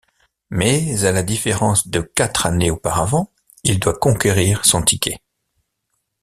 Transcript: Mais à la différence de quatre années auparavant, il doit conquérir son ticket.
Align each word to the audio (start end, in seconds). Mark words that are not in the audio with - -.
Mais 0.49 1.05
à 1.05 1.11
la 1.11 1.21
différence 1.21 1.87
de 1.87 1.99
quatre 2.01 2.47
années 2.47 2.71
auparavant, 2.71 3.31
il 3.63 3.79
doit 3.79 3.93
conquérir 3.99 4.65
son 4.65 4.81
ticket. 4.81 5.21